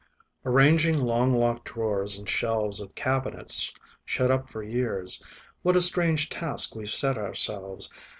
Arranging 0.45 0.99
long 0.99 1.31
locked 1.31 1.65
drawers 1.65 2.17
and 2.17 2.27
shelves 2.27 2.79
Of 2.79 2.95
cabinets, 2.95 3.71
shut 4.03 4.31
up 4.31 4.49
for 4.49 4.63
years, 4.63 5.21
What 5.61 5.75
a 5.75 5.81
strange 5.83 6.27
task 6.27 6.73
we've 6.75 6.89
set 6.89 7.19
ourselves! 7.19 7.87